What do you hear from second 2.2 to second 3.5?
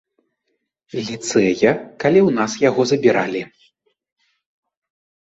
ў нас яго забіралі.